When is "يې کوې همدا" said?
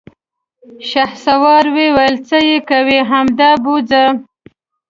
2.49-3.51